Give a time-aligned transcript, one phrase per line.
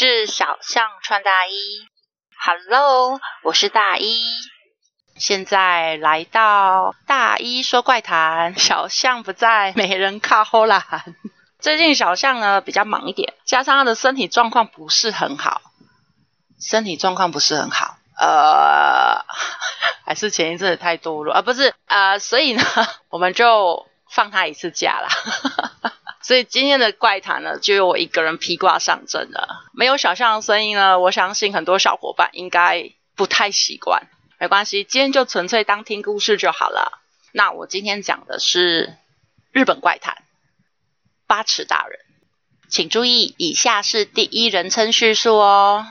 [0.00, 1.50] 是小象穿大衣
[2.38, 4.22] ，Hello，我是大衣。
[5.16, 11.04] 现在来到大衣说怪谈，小象不在，没人靠后啦。
[11.58, 15.62] 最近小象呢比较忙一点，加上他的身体状况不是很好，
[16.60, 19.24] 身体状况不是很好，呃，
[20.06, 22.62] 还是前一阵子太多了啊，不是啊、呃，所以呢，
[23.10, 25.08] 我们就放他一次假啦。
[26.28, 29.64] 所以今天的怪谈呢，就由我一个人披挂上阵了。
[29.72, 34.08] 没有小象的声音呢，我相信很多小伙伴应该不太习惯。
[34.38, 37.00] 没关系，今天就纯粹当听故事就好了。
[37.32, 38.94] 那我今天讲的是
[39.52, 40.22] 日本怪谈——
[41.26, 41.98] 八尺大人。
[42.68, 45.86] 请注意，以下是第一人称叙述哦。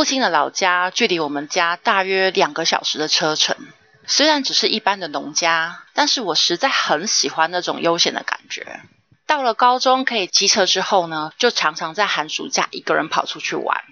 [0.00, 3.54] 父亲的老家距离我们家大约两个小时的车程。
[4.06, 8.80] 虽然只是一般的农家，但是我实在很喜欢那种悠闲的感觉。
[9.26, 13.84] 到了高中可以骑车之后呢，就常常在寒暑假一个人跑出去玩。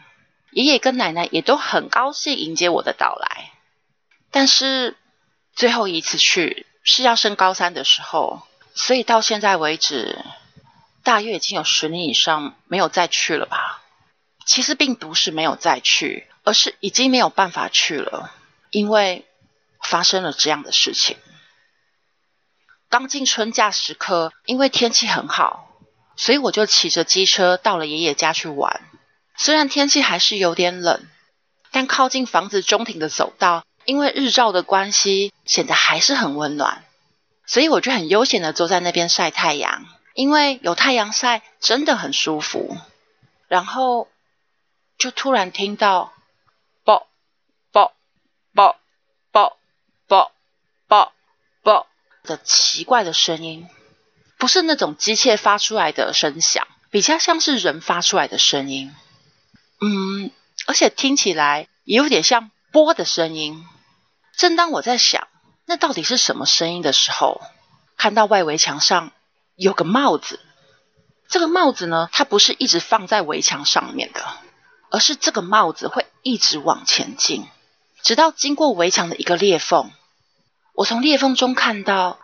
[0.50, 3.50] 爷爷跟奶奶也都很高兴迎接我的到来。
[4.30, 4.96] 但是
[5.54, 8.40] 最后一次去是要升高三的时候，
[8.74, 10.24] 所以到现在为止，
[11.02, 13.77] 大约已经有十年以上没有再去了吧。
[14.48, 18.32] 其实并不是没有再去，而是已经没有办法去了，
[18.70, 19.26] 因为
[19.82, 21.18] 发生了这样的事情。
[22.88, 25.68] 刚进春假时刻，因为天气很好，
[26.16, 28.80] 所以我就骑着机车到了爷爷家去玩。
[29.36, 31.06] 虽然天气还是有点冷，
[31.70, 36.86] 但靠近房子中庭的走道，因为日照的关系，显得还是很温暖，
[37.44, 42.78] 所以我就很悠闲的坐在那边晒太阳，因为有太阳晒真的很舒服。
[43.46, 44.08] 然后。
[44.98, 46.12] 就突然听到
[46.84, 47.06] “啵
[47.70, 47.94] 啵
[48.52, 48.76] 啵
[49.30, 49.56] 啵
[50.08, 50.32] 啵
[50.88, 51.12] 啵
[51.62, 51.86] 啵”
[52.24, 53.68] 的奇怪的声音，
[54.38, 58.92] 不是那种机械发出来的声响，比较像是人发出来的声音。
[59.80, 60.32] 嗯，
[60.66, 63.64] 而且听起来也有点像“波”的声音。
[64.36, 65.28] 正当我在想
[65.64, 67.40] 那到底是什么声音的时候，
[67.96, 69.12] 看到外围墙上
[69.54, 70.40] 有个帽子。
[71.28, 74.26] 这个帽子呢，它不是一直放在围墙上面的。
[74.90, 77.46] 而是这个帽子会一直往前进，
[78.02, 79.90] 直到经过围墙的一个裂缝。
[80.74, 82.18] 我从裂缝中看到，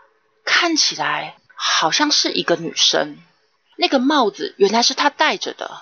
[0.45, 3.19] 看起来好像是一个女生。
[3.77, 5.81] 那个帽子原来是她戴着的。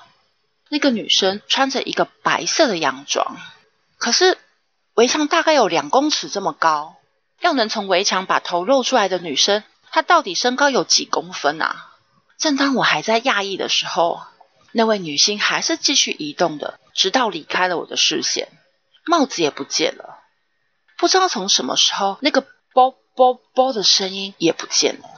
[0.71, 3.37] 那个女生穿着一个白色的洋装。
[3.99, 4.39] 可是
[4.95, 6.97] 围墙大概有两公尺这么高，
[7.41, 11.91] 要能从围墙把头露出来的女生，她到底身高有几公分啊？
[12.39, 14.23] 正当我还在讶异的时候，
[14.73, 18.49] 那位女性还是继续移动的，直到离开了我的视线，
[19.07, 20.19] 帽子也不见了。
[20.97, 25.09] 不知道从什么时候，那个“啵啵啵”的声音也不见了。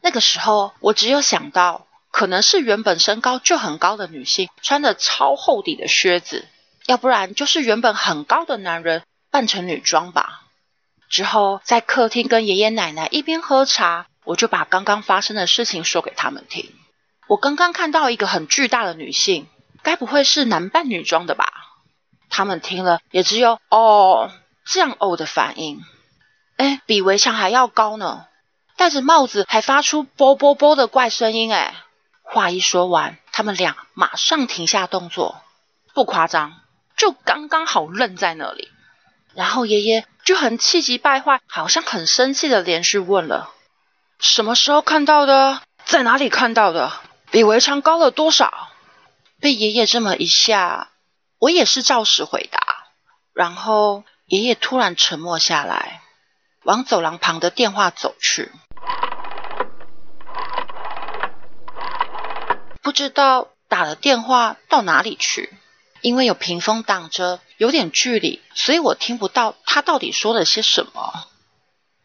[0.00, 6.46] 那个时候，我只有想到，可能是原本身高就很高的女性穿着超厚底的靴子，
[6.86, 10.42] 要不然就是原本很高的男人扮成女装吧。
[11.08, 16.72] 之后，在客厅跟爷爷奶奶一边喝茶，我就把刚刚发生的事情说给他们听。
[17.26, 19.48] 我刚刚看到一个很巨大的女性，
[19.82, 21.46] 该不会是男扮女装的吧？
[22.28, 24.30] 他们听了也只有“哦”
[24.66, 25.80] 这样“哦”的反应。
[26.56, 28.26] 哎，比围墙还要高呢，
[28.76, 31.52] 戴着帽子还发出“啵啵啵”的怪声音。
[31.54, 31.74] 哎，
[32.22, 35.40] 话一说完，他们俩马上停下动作，
[35.94, 36.60] 不夸张，
[36.96, 38.68] 就刚刚好愣在那里。
[39.34, 43.50] 然后爷爷就很气急败坏，好像很生气的连续问了
[44.20, 45.60] ：“什么时候看到的？
[45.84, 46.92] 在哪里看到的？”
[47.34, 48.68] 比围墙高了多少？
[49.40, 50.92] 被爷爷这么一下，
[51.40, 52.60] 我也是照实回答。
[53.32, 56.00] 然后爷爷突然沉默下来，
[56.62, 58.52] 往走廊旁的电话走去。
[62.82, 65.52] 不知道打了电话到哪里去，
[66.02, 71.24] 因为有屏风挡着，有点距离，所以我听不到他到底说了些什么。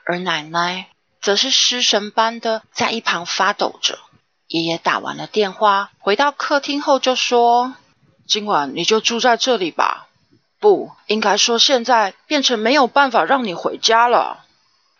[0.05, 0.89] 而奶奶
[1.21, 3.99] 则是失神般的在一旁发抖着。
[4.49, 7.75] 爷爷打完了电话，回到客厅后就说
[8.27, 10.07] ：“今晚你就住在这里吧。
[10.59, 14.43] 不，应该说现在变成没有办法让你回家了。”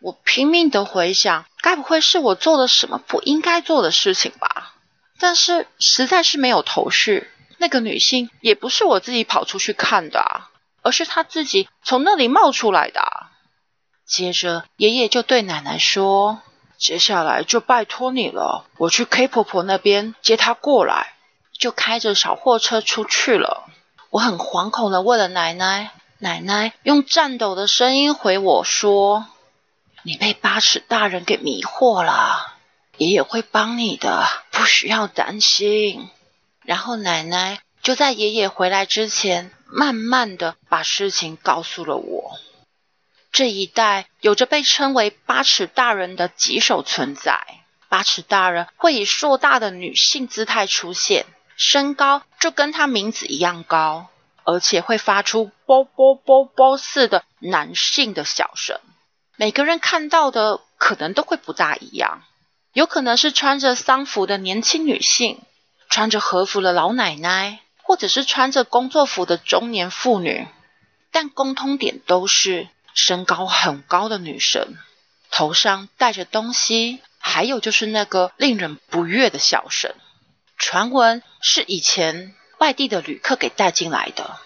[0.02, 4.76] 我拼命的回想，该不会是我做了什么不应该做的事情吧？
[5.20, 7.28] 但是实在是没有头绪。
[7.58, 10.52] 那个女性也不是我自己跑出去看的啊，
[10.84, 13.32] 而是她自己从那里冒出来的啊。
[14.06, 16.40] 接着，爷爷就对奶奶说
[16.80, 21.14] ：“接下来就拜托你了，我去 K 婆婆那边接她过来。”
[21.60, 23.66] 就开着小货车出去了。
[24.12, 29.26] 我很惶恐的问了奶奶，奶奶用颤抖的声音回我说
[30.04, 32.54] ：“你被八尺大人给迷惑了，
[32.96, 36.10] 爷爷会帮你的，不需要担心。”
[36.64, 42.40] 然后奶奶就在爷爷回来之前，慢慢的把事情告诉了我。
[43.32, 47.42] 这一带有着被称为八尺大人的棘手存在。
[47.88, 54.08] 八尺大人会以硕大的女性姿态出现，身高就跟他名字一样高，
[54.44, 58.80] 而且会发出“啵啵啵啵”似的男性的小声。
[59.38, 62.24] 每个人看到的可能都会不大一样，
[62.74, 65.42] 有可能是穿着丧服的年轻女性，
[65.90, 70.48] 穿着和服的老奶奶，或者是穿着工作服的中年妇女，
[71.12, 72.68] 但共通点都是。
[72.94, 74.78] 身高很高的女生，
[75.32, 79.94] 头上戴着东西，还有就是那个令人不悦的笑声。
[80.58, 84.40] 传闻是以前外地的旅客给带进来的，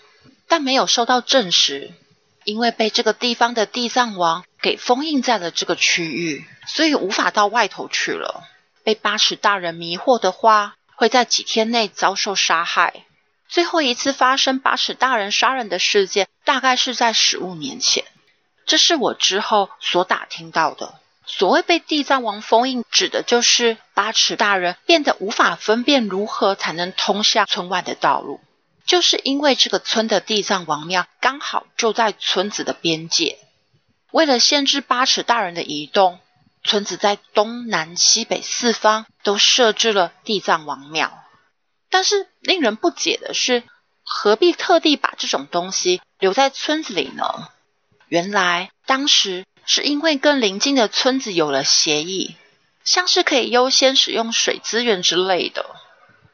[0.47, 1.91] 但没有受到证实，
[2.43, 8.43] 因为被这个地方的地藏王给封印在了这个区域，所以无法到外头去了。
[8.83, 13.05] 被八尺大人迷惑的话，会在几天内遭受杀害。
[13.47, 18.03] 最后一次发生八尺大人杀人的事件，大概是在十五年前。
[18.65, 20.95] 这是我之后所打听到的。
[21.25, 28.41] 所谓被地藏王封印，指的就是八尺大人变得无法分辨如何才能通向村外的道路，
[28.85, 33.39] 就是因为这个村的地藏王庙刚好就在村子的边界。
[34.11, 36.19] 为了限制八尺大人的移动，
[36.63, 41.23] 村子在东南西北四方都设置了地藏王庙。
[41.89, 43.63] 但是令人不解的是，
[44.03, 47.49] 何必特地把这种东西留在村子里呢？
[48.13, 52.35] 原来当时是因为跟邻近的村子有了协议，
[52.83, 55.65] 像是可以优先使用水资源之类的。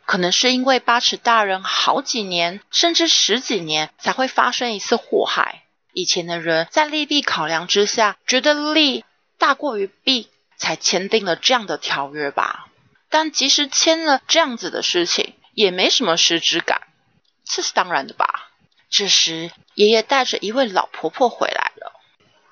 [0.05, 9.05] 可能是因为八尺大人好几年甚至十几年才会发生一次祸害，以前的人在利弊考量之下，觉得利
[9.37, 10.27] 大过于弊，
[10.57, 12.67] 才签订了这样的条约吧。
[13.09, 16.81] 但即使签了这样子的事情，也没什么实质感，
[17.45, 18.47] 这是当然的吧。
[18.89, 21.68] 这时，爷爷带着一位老婆婆回来。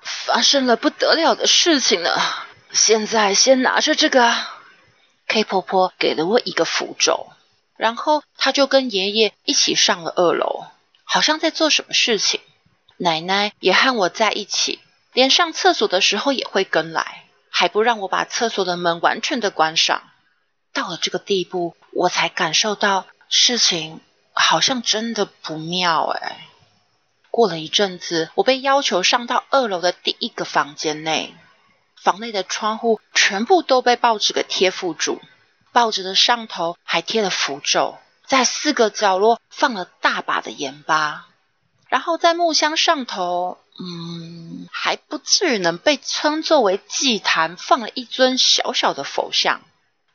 [0.00, 2.10] 发生了不得了的事情呢！
[2.72, 4.34] 现在先拿着这个。
[5.26, 7.28] K 婆婆给了我一个符咒，
[7.76, 10.66] 然后她就跟爷爷一起上了二楼，
[11.04, 12.40] 好像在做什么事情。
[12.96, 14.80] 奶奶也和我在一起，
[15.12, 20.02] 连上厕所的时候也会跟来，还不让我把厕所的门完全的关上。
[20.72, 24.00] 到了这个地步，我才感受到事情。
[24.40, 26.47] 好像真的不妙哎。
[27.38, 31.36] 过了一阵子，我被要求上到二楼的第一个房间内，
[31.94, 35.20] 房内的窗户全部都被报纸给贴附住，
[35.70, 37.96] 报纸的上头还贴了符咒，
[38.26, 41.28] 在四个角落放了大把的盐巴，
[41.86, 49.60] 然后在木箱上头，嗯，还不至于能被称作为祭坛，放了一尊小小的佛像。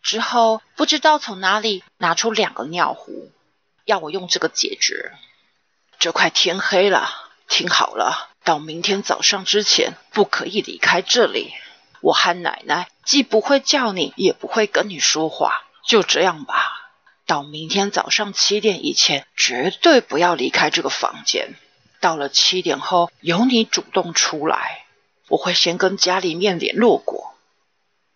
[0.01, 3.31] 之后不知道从哪里拿出两个尿壶。
[3.85, 5.13] 要我用这个解决。
[5.99, 7.09] 这快天黑了，
[7.47, 11.53] 听好了，到明天早上之前不可以离开这里。
[12.01, 16.91] 我和奶奶既不会叫你，也不会跟你说话，就这样吧。
[17.25, 21.55] 到明天早上七点以前，绝对不要离开这个房间。
[22.01, 24.83] 到了七点后，由你主动出来，
[25.29, 27.33] 我会先跟家里面联络过。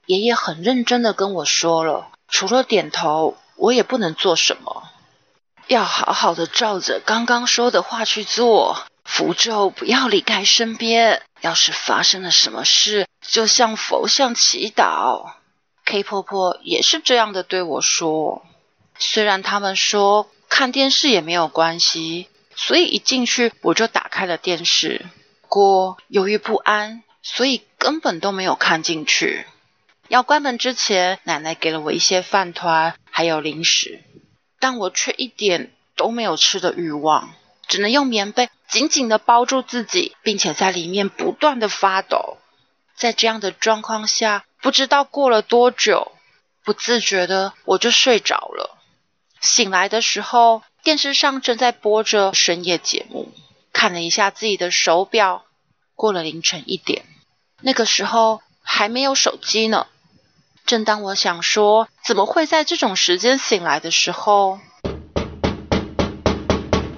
[0.05, 4.86] 爷爷很认真的跟我说了，除了点头，我也不能做什么。
[5.67, 11.21] 要好好的照着刚刚说的话去做，符咒不要离开身边。
[11.41, 15.33] 要是发生了什么事，就向佛像祈祷。
[15.85, 18.43] K 婆婆也是这样的对我说。
[18.97, 25.05] 虽然他们说看电视也没有关系，所以一进去我就打开了电视。
[25.41, 29.45] 不过由于不安，所以根本都没有看进去。
[30.07, 34.01] 要关门之前，奶奶给了我一些饭团，还有零食。
[34.59, 37.33] 但我却一点都没有吃的欲望，
[37.67, 42.37] 只能用棉被紧紧地包住自己，并且在里面不断的发抖。
[42.95, 46.11] 在这样的状况下，不知道过了多久，
[46.63, 48.77] 不自觉的我就睡着了。
[49.39, 53.31] 醒来的时候，电视上正在播着深夜节目，
[53.71, 55.45] 看了一下自己的手表，
[55.95, 57.05] 过了凌晨一点。
[57.61, 59.87] 那个时候还没有手机呢。
[60.67, 64.59] 正当我想说怎么会在这种时间醒来的时候，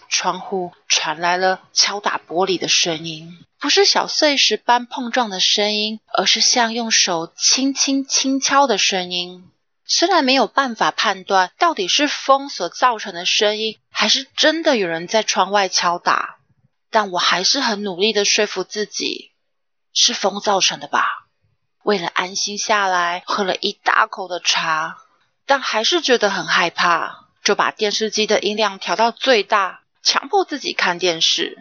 [0.10, 9.46] 窗户传来了敲打玻璃的声音，不是小碎石般碰撞的声音，而是像用手轻轻轻敲的声音。
[9.86, 16.38] 虽然没有办法判断到底是风所造成的声音，还是真的有人在窗外敲打，
[16.90, 19.32] 但我还是很努力的说服自己，
[19.94, 21.06] 是风造成的吧。
[21.89, 24.98] 为了安心下来，喝了一大口的茶，
[25.48, 31.58] 但还是觉得很害怕，就把电视机的音量调到最大，强迫自己看电视。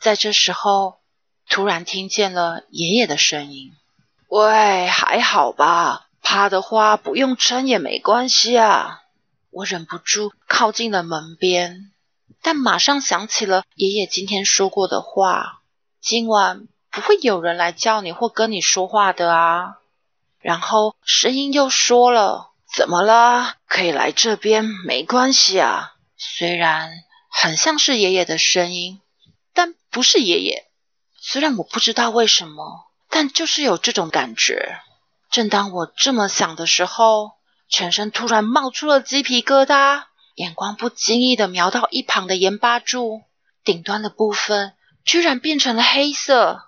[0.00, 0.96] 在这时候，
[1.48, 3.70] 突然听见了爷爷的声音
[4.26, 6.08] ：“喂，还好吧？
[6.20, 9.02] 怕的话不用撑也没关系啊。”
[9.54, 11.92] 我忍不住靠近了门边，
[12.42, 15.60] 但马上想起了爷爷今天说过的话
[16.02, 19.78] ：“今晚。”不会有人来叫你或跟你说话的啊。
[20.40, 23.54] 然后声音又说了：“怎么了？
[23.66, 26.92] 可以来这边，没关系啊。”虽然
[27.30, 29.00] 很像是爷爷的声音，
[29.52, 30.66] 但不是爷爷。
[31.20, 34.78] 虽然我不知道为什么，但就是有这种感觉。
[35.30, 37.32] 正当我这么想的时候，
[37.68, 40.04] 全身突然冒出了鸡皮疙瘩，
[40.36, 43.22] 眼光不经意地瞄到一旁的盐巴柱，
[43.64, 44.74] 顶端的部分
[45.04, 46.62] 居然变成了黑色。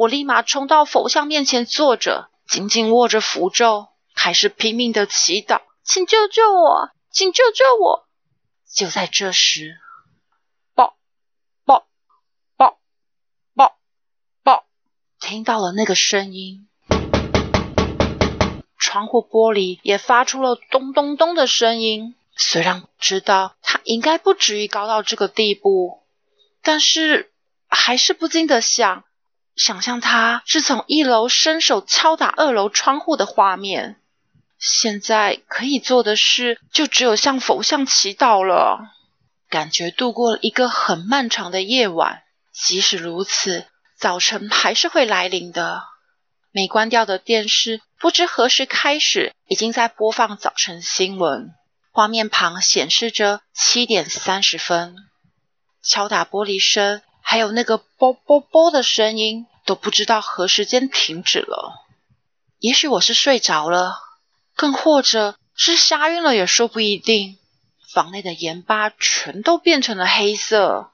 [0.00, 8.08] 我立马冲到佛像面前坐着，紧紧握着符咒，开始拼命的祈祷：“请救救我，请救救我！”
[8.74, 9.76] 就在这时，
[10.74, 10.96] 爆
[11.66, 11.86] 爆
[12.56, 12.78] 爆
[13.54, 13.76] 爆
[14.42, 14.64] 爆，
[15.20, 16.66] 听到了那个声音，
[18.78, 22.14] 窗户玻璃也发出了咚咚咚的声音。
[22.36, 26.02] 虽然知道它应该不至于高到这个地步，
[26.62, 27.30] 但是
[27.68, 29.04] 还是不禁的想。
[29.60, 34.00] 想象他是从一楼伸手敲打二楼窗户的画面，
[34.58, 38.80] 现在可以做的事就只有向佛像祈祷了。
[39.50, 42.22] 感觉度过了一个很漫长的夜晚，
[42.54, 43.66] 即使如此，
[43.98, 45.82] 早晨还是会来临的。
[46.52, 51.50] 没关掉的电视不知何时开始已经在播放早晨新闻，
[51.92, 54.96] 画面旁显示着七点三十分，
[55.82, 59.46] 敲打玻璃声还有那个啵啵啵的声音。
[59.70, 61.86] 都不知道何时间停止了，
[62.58, 64.00] 也许我是睡着了，
[64.56, 67.38] 更或者是吓晕了也说不一定。
[67.88, 70.90] 房内的盐巴全都变成了黑色。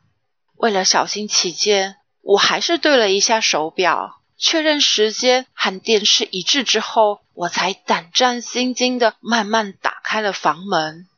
[0.56, 11.09] 为了小心起见，我还是对了一下手表，确认时间和电视一致之后，我才胆战心惊的慢慢打开了房门。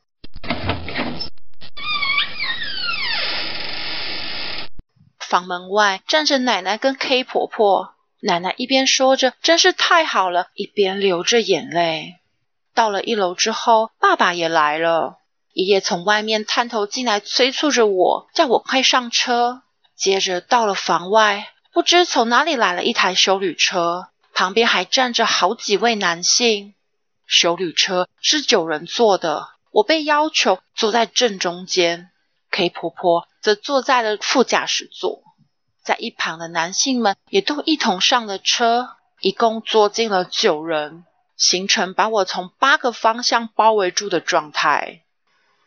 [5.28, 12.14] 房门外站着奶奶跟 K 婆婆，奶奶一边说着“真是太好了”，一边流着眼泪。
[12.74, 15.18] 到了一楼之后，爸爸也来了。
[15.52, 19.60] 爷爷从外面探头进来，催促着我，叫我快上车。
[19.94, 26.72] 接着到了房外，不知从哪里来了一台修旅车，旁边还站着好几位男性。
[27.26, 32.08] 修旅车是九人座的，我被要求坐在正中间。
[32.50, 35.22] K 婆婆则坐在了副驾驶座，
[35.82, 41.04] 在一旁的男性们也都一同上了车，一共坐进了九人，
[41.36, 45.02] 形成把我从八个方向包围住的状态。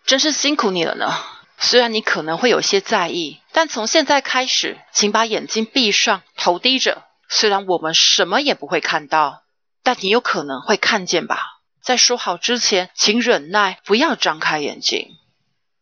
[0.05, 1.13] 真是辛苦你了呢。
[1.57, 7.03] 虽然你可能会有些在意，但从现在开始，请把眼睛闭上，头低着。
[7.29, 9.43] 虽然我们什么也不会看到，
[9.83, 11.59] 但你有可能会看见吧。
[11.81, 15.15] 在说好之前，请忍耐，不要张开眼睛。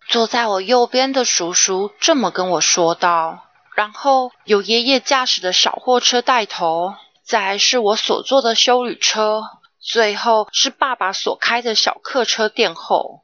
[0.10, 9.44] 坐在我右边的叔叔这么跟我说道，然后有爷爷驾驶的小货车带头，再是我所坐的修旅车，
[9.80, 13.22] 最后是爸爸所开的小客车殿后。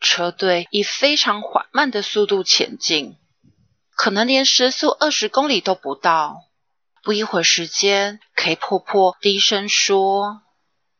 [0.00, 3.16] 车队以非常缓慢的速度前进，
[3.94, 6.40] 可能连时速二十公里都不到。
[7.04, 10.42] 不一会儿时间，K 婆婆低声说：“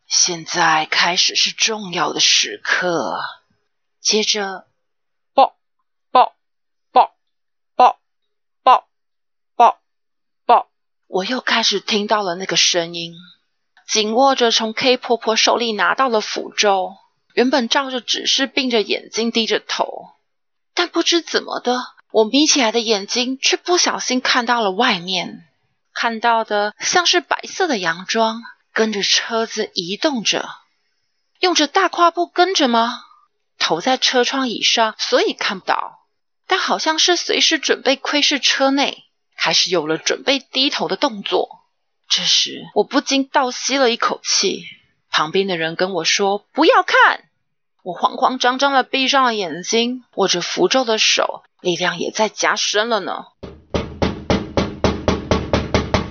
[0.07, 3.19] 现在开始是重要的时刻。”
[4.01, 4.67] 接着。
[11.07, 13.15] 我又开始听到了那个声音，
[13.87, 16.97] 紧握着从 K 婆婆手里拿到了符咒，
[17.35, 20.15] 原本照着指示闭着眼睛低着头，
[20.75, 21.79] 但不知怎么的，
[22.11, 25.45] 我眯起来的眼睛却不小心看到了外面，
[25.93, 28.43] 看到的像是白色的洋装
[28.73, 30.49] 跟着车子移动着，
[31.41, 33.05] 用着大跨步跟着吗？
[33.59, 36.07] 头在车窗以上，所以看不到，
[36.49, 39.04] 但好像是随时准备窥视车内。
[39.37, 41.61] 开始有了准备低头的动作，
[42.09, 44.65] 这时我不禁倒吸了一口气。
[45.11, 47.25] 旁边的人跟我说：“不要看。”
[47.85, 53.27] 我慌慌张张的闭上了眼睛，握着符咒的手力量也在加深了呢。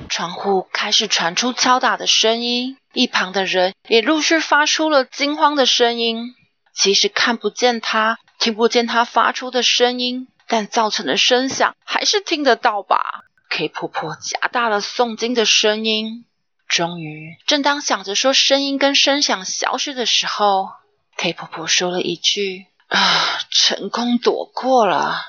[0.07, 6.35] 窗户开始传出敲打的声音，一旁的人也陆续发出了惊慌的声音。
[6.75, 16.27] 即使看不见他，听不见他发出的声音，但造成的声响还是听得到吧？K 婆婆加大了诵经的声音。
[16.67, 20.69] 终于，正当想着说声音跟声响消失的时候
[21.17, 25.25] ，K 婆婆说了一句：“啊，成功躲过了。”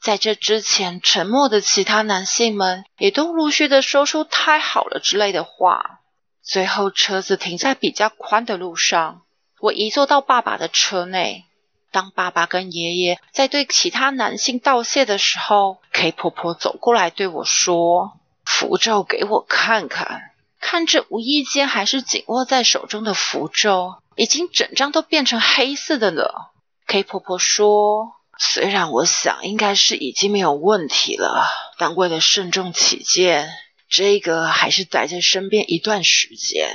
[0.00, 6.02] 在这之前，沉默的其他男性们也都陆续的说出“太好了”之类的话。
[6.40, 9.22] 最后，车子停在比较宽的路上，
[9.58, 11.46] 我移坐到爸爸的车内。
[11.92, 26.52] 当爸爸跟爷爷在对其他男性道谢的时候，K 婆婆走过来对我说：“符咒给我看看。”看着无意间还是紧握在手中的符咒，已经整张都变成黑色的了。
[26.88, 28.14] K 婆婆说。
[28.38, 31.46] 虽然我想应该是已经没有问题了，
[31.78, 33.48] 但为了慎重起见，
[33.88, 36.74] 这个还是带在身边一段时间。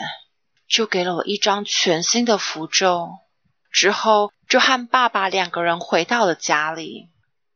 [0.69, 3.09] 就给了我一张全新的符咒，
[3.71, 7.09] 之后就和爸爸两个人回到了家里。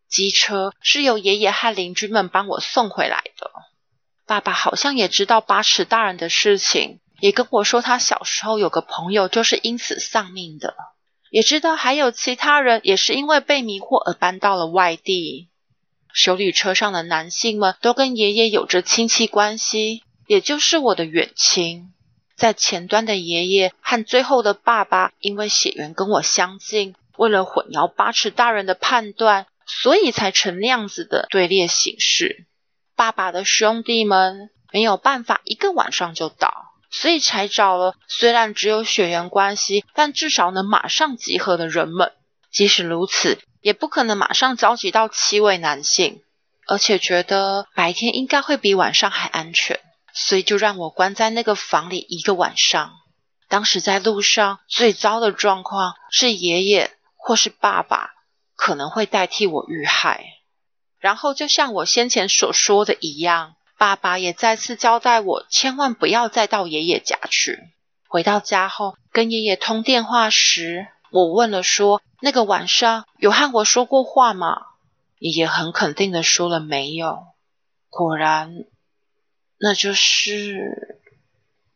[0.08, 3.52] 机车是由爷爷和邻居们帮我送回来的。
[4.26, 10.76] 爸爸好像也知道八尺大人的事情，也跟我说他小时候有个朋友就是因此丧命的。
[11.30, 15.48] 也知道还有其他人也是因为被迷惑而搬到了外地。
[16.14, 21.94] 休旅车上的男性们都跟爷爷有着亲戚关系，也就是我的远亲。
[22.42, 32.48] 在前端的爷爷和最后的爸爸，因为血缘跟我相近，为了混淆八尺大人的判断，所以才成那样子的队列形式。
[32.96, 36.52] 爸爸的兄弟们没有办法一个晚上就到。
[36.90, 42.12] 所以才找了虽然只有血缘关系，但至少能马上集合的人们。
[42.52, 46.24] 即使如此，也不可能马上召集到七位男性，
[46.66, 49.80] 而且觉得白天应该会比晚上还安全，
[50.14, 52.94] 所以就让我关在那个房里一个晚上。
[53.48, 58.12] 当时在路上最糟的状况是爷爷或是爸爸
[58.56, 60.26] 可能会代替我遇害，
[61.00, 63.56] 然后就像我先前所说的一样。
[63.78, 67.58] 爸爸也再次交代我，千万不要再到爷爷家去。
[68.08, 74.62] 回到家后，跟爷爷通电话时，我问了说：“那个晚上有和我说过话吗？”
[75.18, 77.24] 爷爷很肯定的说了：“没有。”
[77.90, 78.66] 果然，
[79.62, 80.98] 那就是。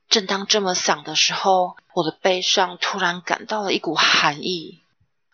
[0.07, 4.79] 正当这么想的时候，我的背上突然感到了一股寒意。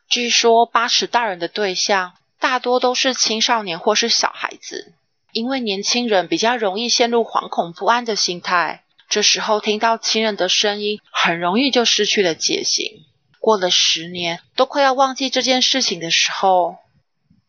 [0.07, 4.93] 据说八尺大人的对象大多都是青少年或是小孩子。
[5.33, 13.05] 因为年轻人比较容易陷入惶恐不安的心态，这时候听到亲人的声音，很容易就失去了戒心。
[13.39, 16.77] 过了十年，都快要忘记这件事情的时候，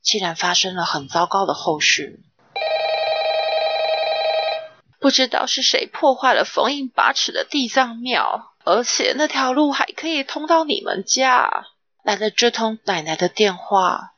[0.03, 2.21] 竟然发生了很糟糕的后续。
[5.03, 11.67] 不知道是谁破坏了封印八尺的地藏庙，而且那条路还可以通到你们家。
[12.05, 14.12] 来了这通奶奶的电话，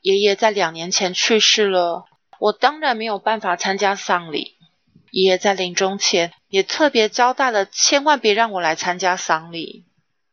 [0.00, 2.04] 爷爷在两年前去世了。
[2.38, 4.54] 我当然没有办法参加丧礼。
[5.10, 9.86] 爷爷在临终前也特别交代了，千万别让我来参加丧礼。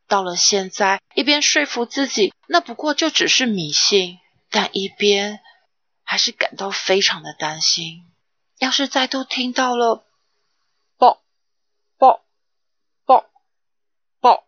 [0.08, 4.20] 到了现在，一边说服自己那不过就只是迷信，
[4.52, 5.40] 但一边
[6.04, 8.04] 还是感到非常的担心。
[8.58, 10.06] 要是再度听到了
[10.98, 11.22] “爆
[11.98, 12.24] 爆
[13.06, 13.26] 爆
[14.22, 14.46] 爆”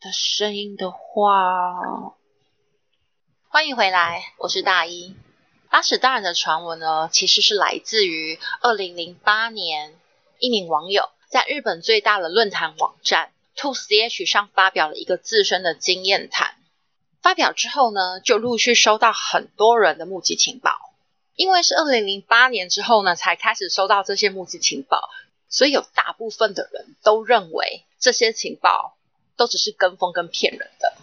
[0.00, 2.16] 的声音的话，
[3.48, 5.14] 欢迎回来，我是大一。
[5.70, 9.96] 八尺大人的传闻呢，其实是来自于二零零八年，
[10.40, 16.56] 一名网友在日本最大的论坛网站 Toch 上发表了一个自身的经验谈。
[17.22, 20.89] 发表之后呢，就陆续收到很多人的目击情报。
[21.34, 25.08] 因为是二零零八年之后呢，才开始收到这些目击情报，
[25.48, 28.98] 所以有大部分的人都认为这些情报
[29.36, 30.94] 都只是跟风跟骗人的。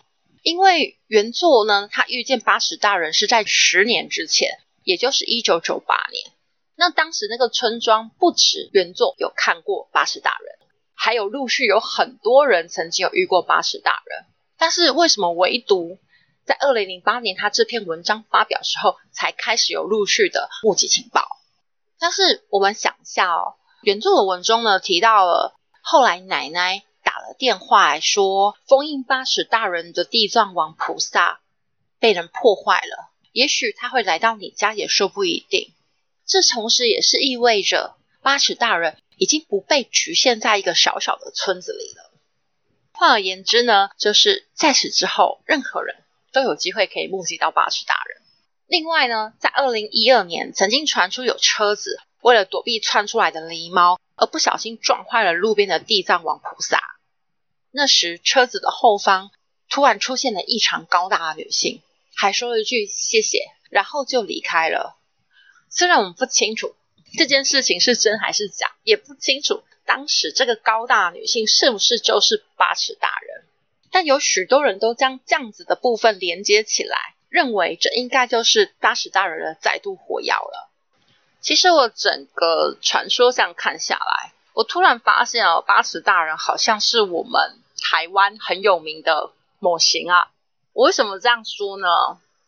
[0.43, 6.31] 因为原作呢，他遇见八尺大人是在十年之前，也就是一九九八年。
[6.75, 10.57] 那当时那个村庄不止原作有看过八尺大人，
[10.93, 14.25] 还有陆续有很多人曾经有遇过八尺大人。
[14.57, 15.97] 但是为什么唯独
[16.47, 21.27] 在二零零八年他这篇文章发表时候，才开始有陆续的目击情报？
[21.99, 26.83] 但是我们想一下哦，原作的文中呢提到了后来奶奶。
[27.03, 31.39] 打了电话来说，封印八尺大人的地藏王菩萨
[31.99, 35.73] 被人破坏了，也许他会来到你家，也说不一定。
[36.25, 42.11] 这同时也是意味着八尺大人已经不被局限在一个小小的村子里了。
[42.91, 45.95] 换而言之呢，就是在此之后，任何人
[46.31, 48.21] 都有机会可以目击到八尺大人。
[48.67, 56.81] 另外呢，在二零一二年，曾经传出有车子为了躲避窜出来的狸猫，而不小心撞坏了路边的地藏王菩萨。
[57.71, 59.31] 那时，车子的后方
[59.69, 61.81] 突然出现了异常高大的女性，
[62.15, 64.97] 还说了一句“谢谢”，然后就离开了。
[65.69, 66.75] 虽然我们不清楚
[67.17, 69.63] 这件事情是真还是假，也不清楚。
[69.85, 73.36] 当时这个高大女性是不是就是八尺大人？
[73.91, 80.69] 但有许多人都将这样子的部分连接起来，认为这应该就是八尺大人的再度火药了。
[81.41, 90.31] 其实我整个传说这样看下来，我突然发现哦，八尺大人好像是我们台湾很有名的某型啊。
[90.73, 91.87] 我为什么这样说呢？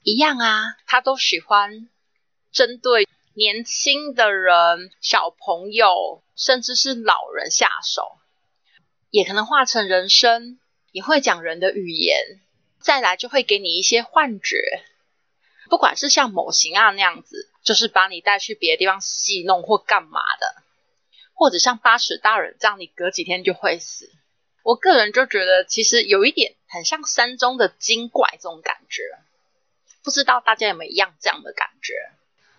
[0.04, 1.89] 一样啊，他都喜欢
[2.52, 3.08] 针对。
[3.36, 8.17] 年轻的人、小朋友，甚至是老人下手，
[9.12, 10.59] 也可能化成人身，
[10.91, 12.39] 也会讲人的语言，
[12.80, 14.84] 再来就会给你一些幻觉。
[15.69, 20.63] 不管是像某型啊那样子，就是把你带去别的地方戏弄或干嘛的，
[21.34, 24.10] 或者像八尺大人这样，你隔几天就会死。
[24.63, 29.04] 我个人就觉得，其实有一点很像山中的精怪这种感觉，
[30.04, 31.93] 不知道大家有没有一样这样的感觉？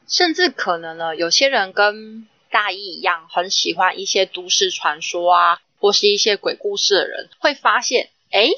[0.08, 8.52] 甚至可能呢，有些人跟大一一样，很喜欢一些都市传说啊，或是一些鬼故事的人，会发现，诶，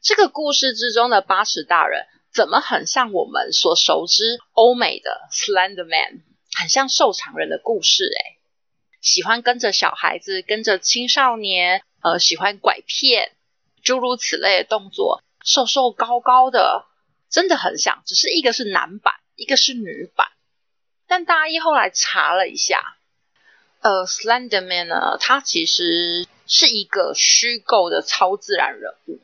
[0.00, 6.22] 这个故事之中的八尺大人，怎么很像我们所熟知欧美的 Slender Man，
[6.54, 8.38] 很像瘦长人的故事，诶，
[9.00, 13.32] 喜欢跟着小孩子，跟着青少年，呃，喜欢拐骗，
[13.82, 16.84] 诸如此类的动作，瘦瘦高高的，
[17.30, 20.28] 真的很像，只是一个是男版，一个是女版。
[21.06, 22.96] 但大一后来查了一下，
[23.82, 29.22] 呃，Slender Man 呢，他其实是一个虚构的超自然人物。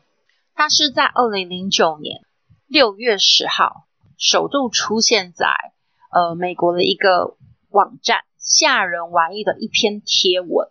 [0.55, 2.23] 他是在二零零九年
[2.67, 3.87] 六月十号
[4.17, 5.47] 首度出现在
[6.11, 7.37] 呃美国的一个
[7.69, 10.71] 网站“吓人玩意”的一篇贴文。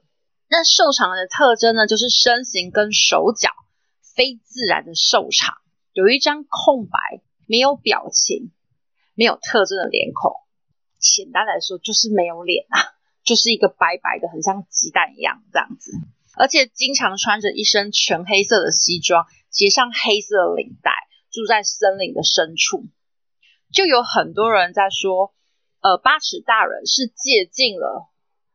[0.50, 3.52] 那瘦长的特征呢，就是身形跟手脚
[4.16, 5.58] 非自然的瘦长，
[5.94, 8.52] 有一张空白、没有表情、
[9.14, 10.34] 没有特征的脸孔。
[10.98, 15.92] 简单来说，就是没有脸啊，就是一个白白的，很像鸡蛋一样这样子。
[16.38, 20.92] 而且经常穿着一身全黑色的西装，结上黑色的领带，
[21.32, 22.86] 住在森林的深处。
[23.74, 25.34] 就有很多人在说，
[25.82, 28.08] 呃，八尺大人是借鉴了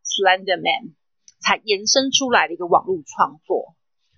[0.04, 0.94] Slender Man
[1.40, 3.74] 才延伸出来的一个网络创作。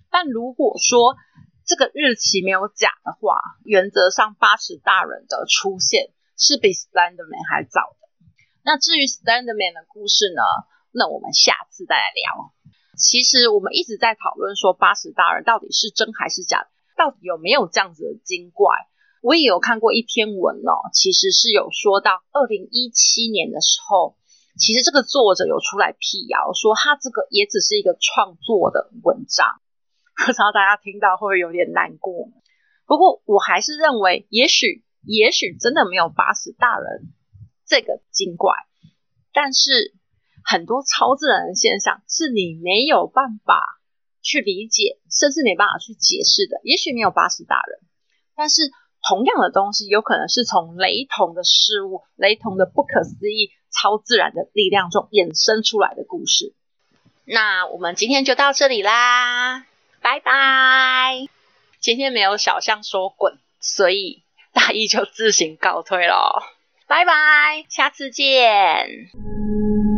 [0.09, 1.17] 但如果说
[1.65, 8.07] 这个日期没有假的话，原则上八尺大人的出现是比 Slender Man 还早的。
[8.63, 10.41] 那至于 Slender Man 的故事呢？
[10.91, 12.53] 那我们下次再来聊。
[12.97, 18.73] 其实我们一直在讨论说八十大人到底是真还是假，到底有没有这样子的精怪？
[19.21, 24.17] 我也有看过一篇文哦，其实是有说到二零一七年的时候，
[24.57, 29.61] 其实这个作者有出来辟谣说他这个也只是一个创作的文章，
[30.25, 32.29] 不知道大家听到会不会有点难过？
[32.85, 37.11] 不过我还是认为，也许也许真的没有八十大人。
[37.67, 38.53] 这个精怪，
[39.33, 39.95] 但是
[40.45, 43.81] 很多超自然的现象是你没有办法
[44.21, 46.61] 去理解，甚至没办法去解释的。
[46.63, 47.79] 也许没有八尺大人，
[48.35, 48.61] 但是
[49.01, 56.53] 同样的东西有可能是从雷同的事物、雷同的不可思议、超自然的力量中衍生出来的故事。
[57.25, 59.65] 那我们今天就到这里啦，
[60.01, 61.25] 拜拜。
[61.79, 66.43] 今天没有小象说滚，所以大意就自行告退了。
[66.87, 69.94] 拜拜，下次见。